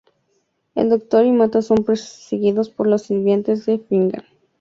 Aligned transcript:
El 0.73 0.89
Doctor 0.89 1.27
y 1.27 1.31
Martha 1.31 1.61
son 1.61 1.83
perseguidos 1.83 2.71
por 2.71 2.87
los 2.87 3.03
sirvientes 3.03 3.67
de 3.67 3.77
Finnegan. 3.77 4.25